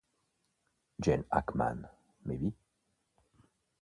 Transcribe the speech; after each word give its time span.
Gene 0.99 1.25
Hackman, 1.31 1.87
maybe. 2.25 2.55